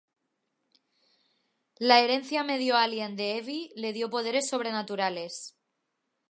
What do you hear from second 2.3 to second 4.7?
medio alien de Evie le dio poderes